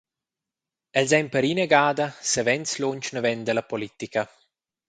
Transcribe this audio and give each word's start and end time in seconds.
Els 1.01 1.11
ein 1.17 1.29
perinagada 1.35 2.05
savens 2.31 2.71
lunsch 2.81 3.09
naven 3.15 3.39
dalla 3.47 3.65
politica. 3.73 4.21